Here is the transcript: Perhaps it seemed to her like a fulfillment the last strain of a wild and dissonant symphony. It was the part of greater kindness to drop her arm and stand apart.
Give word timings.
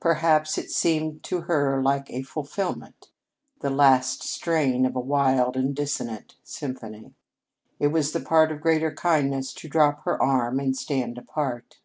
Perhaps 0.00 0.58
it 0.58 0.72
seemed 0.72 1.22
to 1.22 1.42
her 1.42 1.80
like 1.80 2.10
a 2.10 2.22
fulfillment 2.24 3.12
the 3.60 3.70
last 3.70 4.24
strain 4.24 4.84
of 4.84 4.96
a 4.96 5.00
wild 5.00 5.56
and 5.56 5.72
dissonant 5.72 6.34
symphony. 6.42 7.14
It 7.78 7.92
was 7.92 8.10
the 8.10 8.18
part 8.18 8.50
of 8.50 8.60
greater 8.60 8.92
kindness 8.92 9.52
to 9.52 9.68
drop 9.68 10.00
her 10.02 10.20
arm 10.20 10.58
and 10.58 10.76
stand 10.76 11.16
apart. 11.16 11.78